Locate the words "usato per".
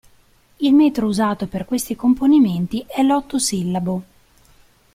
1.05-1.63